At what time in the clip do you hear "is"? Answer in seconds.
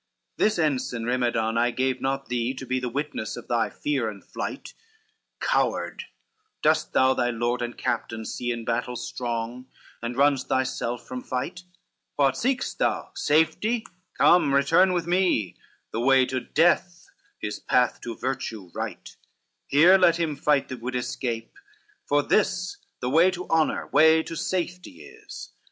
17.39-17.59, 25.03-25.51